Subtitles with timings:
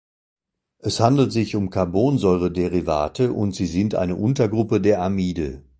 [0.79, 5.63] Es handelt sich um Carbonsäure-Derivate und sie sind eine Untergruppe der Amide.